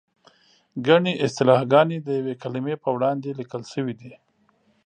ګڼې 0.87 1.13
اصطلاحګانې 1.25 1.97
د 2.01 2.07
یوې 2.19 2.35
کلمې 2.41 2.75
په 2.83 2.89
وړاندې 2.95 3.37
لیکل 3.39 3.63
شوې 3.71 3.93
دي. 3.99 4.11